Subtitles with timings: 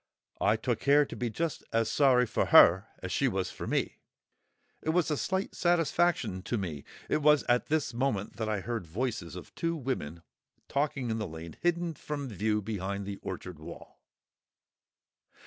[0.39, 3.99] I took care to be just as sorry for her as she was for me:
[4.81, 6.83] it was a slight satisfaction to me!
[7.07, 10.23] It was at this moment that I heard voices of two women
[10.67, 14.01] talking in the lane, hidden from view by the orchard wall.